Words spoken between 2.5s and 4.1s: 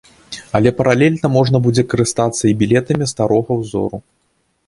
і білетамі старога ўзору.